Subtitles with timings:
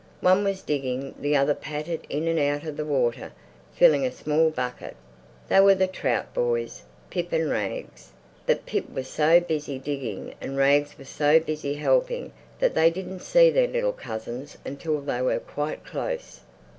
[0.21, 3.33] One was digging, the other pattered in and out of the water,
[3.75, 4.95] filling a small bucket.
[5.47, 6.81] They were the Trout boys,
[7.11, 8.11] Pip and Rags.
[8.47, 13.19] But Pip was so busy digging and Rags was so busy helping that they didn't
[13.19, 16.39] see their little cousins until they were quite close.